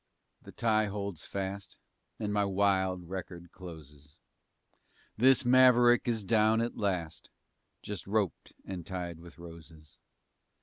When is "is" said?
6.07-6.23